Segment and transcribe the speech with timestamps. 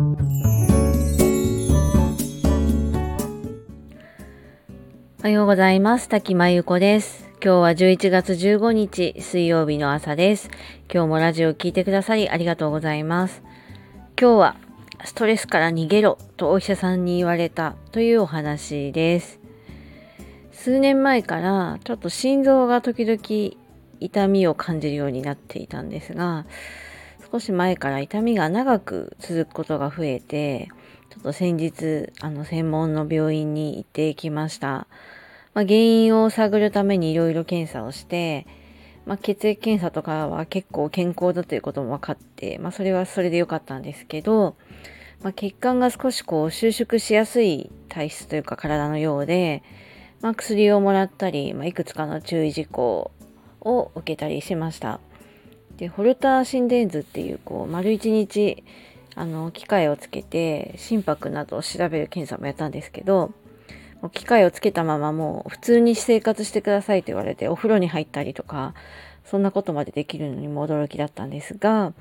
[0.00, 0.02] お
[5.22, 6.08] はようございます。
[6.08, 7.28] 滝真由子です。
[7.44, 10.48] 今日は11月15日水曜日の朝です。
[10.90, 13.42] 今日もラジオを聴いてくださりありがとうございます。
[14.18, 14.56] 今日は
[15.04, 19.38] ストレスから逃げろとお医者さんに言われたというお話です。
[20.52, 23.20] 数年前からちょっと心臓が時々
[24.00, 26.46] 痛みを感じるようになっていたんですが、
[27.30, 30.68] 少し前から痛みが長く続くことが増えて、
[31.10, 34.88] ちょっと先日、あの、専門の病院に行ってきました。
[35.54, 38.46] まあ、原因を探るためにいろいろ検査をして、
[39.06, 44.56] まあ、血液検査とかは結構健康だということも分かって、まあ、それはそれで良かったんですけど、
[45.22, 49.62] まあ、血管が少しこう収縮しやすい体質というか体のようで、
[50.20, 53.10] まあ、薬をもらったり、まあ、いくつかの注意事項
[53.60, 55.00] を受けたりしました。
[55.80, 58.62] で、ホルター心電図っていう、こう、丸一日、
[59.14, 63.32] あの、機械をつけて、心拍などを調べる検査もやったんですけど、
[64.12, 68.74] 機械をつけたままもう普通に生活してくださいと言われて、お風呂に入ったりとか、
[69.24, 71.94] そんなことまでできるのにも驚きだったんですが、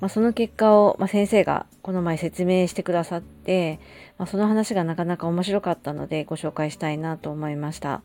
[0.00, 3.78] まあ、その結果を、まあ、先生がこの前説明してくださって、
[4.18, 8.02] まあ、その話がなかなか面白かったのでご紹介したいなと思いました。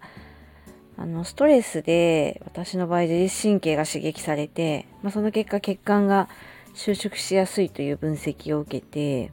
[0.97, 6.29] あの、ストレスで私の場合自律神経が刺激されて、まあ、その結果血管が
[6.73, 9.31] 収縮しやすいという分析を受けて、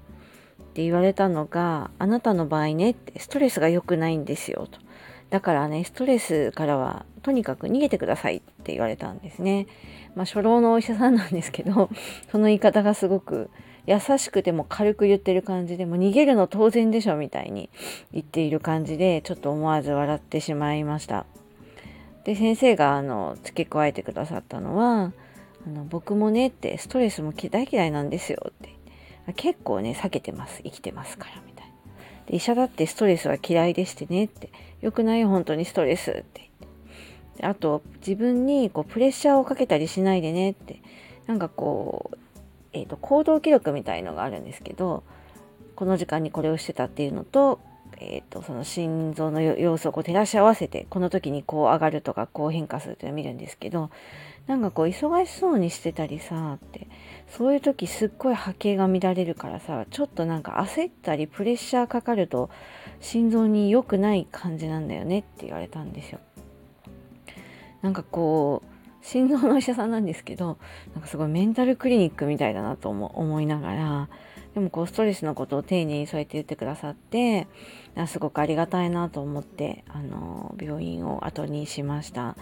[0.73, 4.81] って言われたのが、あなたの場合ねって、ストレスが良くないんですよ、と。
[5.29, 9.67] だからね、ストレスからはとにかく逃げてくださいって言われたんですね。
[10.15, 11.91] まあ、初老のお医者さんなんですけど、
[12.31, 13.51] その言い方がすごく
[13.87, 17.71] 優しくても軽く言ってる感じで、もう逃げるの当然でしょみたいに
[18.13, 21.27] 言っている感じで、ちょっと思わず笑ってしまいました。
[22.25, 25.13] で、先生があの付け加えてくださったのは、
[25.67, 28.73] あの僕もねってストレスも大嫌いなんですよって。
[29.37, 30.61] 結構ね避けてます。
[30.65, 31.73] 生きてますからみたいな。
[32.27, 34.51] で医者だってストレスは嫌いでしてねって。
[34.81, 36.51] よくない本当にストレスって。
[37.41, 40.81] あと自分にこうプレッシャーをかけたりしないでねって。
[41.27, 42.19] なんかこう、
[42.73, 45.03] えーと、行動記録みたいのがあるんですけど
[45.77, 47.61] この時間にこれをしてたっていうのと,、
[47.99, 53.91] えーとその心臓の様子をこう照らし合わせてこの時にこう上がるとかこう変化するっていうのを見るんですけど
[54.47, 56.89] なんかこう忙しそうにしてたりさって
[57.29, 62.51] そういう時すっごい波形が乱れるからさちょっとなんか焦ったりプレッシャーかかると
[63.01, 66.21] 心臓に良くない感じなんだよねって言われたんですよ。
[67.83, 70.59] なんかこう心臓のお医者さんなんですけど
[70.95, 74.09] なんかすごいメンタルクリニックみたいだなと思いながら
[74.55, 77.47] でもこうストレスのことを丁寧にそうやって言ってくださって
[78.07, 82.37] すごくありがたいなと思ってあの病院を後にしました。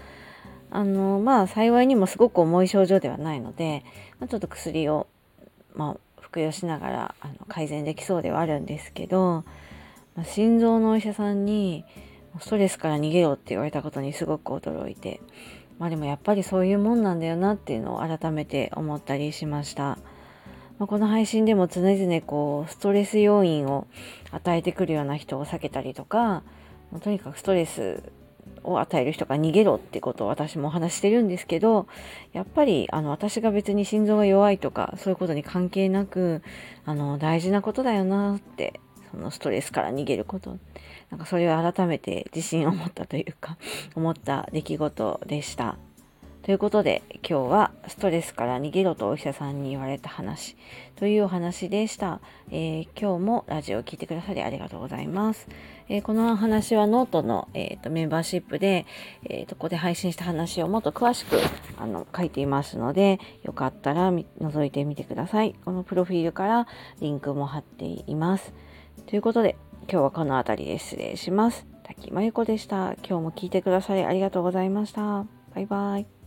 [0.73, 3.85] あのまあ幸いにもすごく重い症状ではないので、
[4.21, 5.09] まあ、ちょっと薬を、
[5.75, 9.45] まあ、服用しながらあの改善できそうではあるんですけど、
[10.15, 11.85] まあ、心臓のお医者さんに
[12.39, 15.21] ストレスから逃げろって言われたことにすごく驚いて
[15.81, 19.99] まあでもやっぱりそういうもんなんだよなっていうのを改めて思ったりしました。
[20.81, 23.87] まあ、この配信でも常々こうストレス要因を
[24.31, 26.43] 与えてくるような人を避けたりとか、
[26.91, 28.03] まあ、とにかくストレス
[28.65, 31.87] を与える人が逃げろってことを私もお話してるんですけど、
[32.33, 36.41] やっぱりあの私が別に心臓が弱いとかそういうことに関係なく、
[36.87, 38.81] あの大事なことだよなって、
[39.11, 40.57] そのストレスから逃げること。
[41.11, 43.59] なんかそれを改めて自信を持ったというか、
[43.95, 45.77] 思った出来事でした。
[46.43, 50.57] ということで今日はストレスから逃げろとお医者さんに言われた話
[50.97, 52.21] というお話でした。
[52.51, 55.49] えー、今日もラジオを聴いてくださりありがとうございます。
[55.89, 58.87] えー、この話はノートの、えーと、メンバーシップで、
[59.29, 61.39] えーと、ここで配信した話をもっと詳しく
[61.77, 65.55] あの書いていますのでよかったら覗いてみてください。
[65.65, 66.67] このプロフィールから
[67.01, 68.55] リンクも貼っています。
[69.07, 71.67] ということで今日はこの辺りで失礼します。
[71.83, 72.95] 滝真由子でした。
[73.07, 75.27] 今日も聞いてくださりありがとうございました。
[75.55, 76.20] バイバイ。